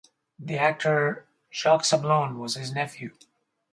[0.39, 3.11] The actor Jacques Sablon was his nephew.